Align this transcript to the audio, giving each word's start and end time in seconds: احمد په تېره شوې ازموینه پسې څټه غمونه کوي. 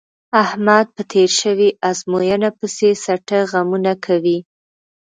احمد 0.43 0.85
په 0.95 1.01
تېره 1.11 1.35
شوې 1.41 1.69
ازموینه 1.89 2.49
پسې 2.59 2.89
څټه 3.03 3.39
غمونه 3.51 3.93
کوي. 4.05 4.37